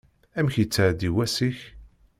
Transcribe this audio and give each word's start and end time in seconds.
Amek 0.37 0.55
yettεeddi 0.57 1.09
wass-ik? 1.15 1.59